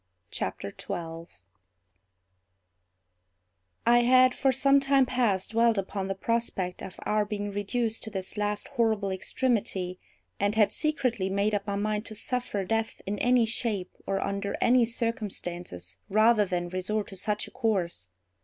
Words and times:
CHAPTER 0.31 0.71
12 0.71 1.43
I 3.85 3.99
had 3.99 4.33
for 4.33 4.51
some 4.51 4.79
time 4.79 5.05
past, 5.05 5.51
dwelt 5.51 5.77
upon 5.77 6.07
the 6.07 6.15
prospect 6.15 6.81
of 6.81 6.99
our 7.05 7.23
being 7.23 7.51
reduced 7.51 8.01
to 8.01 8.09
this 8.09 8.35
last 8.35 8.69
horrible 8.69 9.11
extremity, 9.11 9.99
and 10.39 10.55
had 10.55 10.71
secretly 10.71 11.29
made 11.29 11.53
up 11.53 11.67
my 11.67 11.75
mind 11.75 12.05
to 12.07 12.15
suffer 12.15 12.65
death 12.65 13.03
in 13.05 13.19
any 13.19 13.45
shape 13.45 13.95
or 14.07 14.19
under 14.19 14.55
any 14.59 14.85
circumstances 14.85 15.97
rather 16.09 16.45
than 16.45 16.69
resort 16.69 17.05
to 17.09 17.15
such 17.15 17.47
a 17.47 17.51
course. 17.51 18.09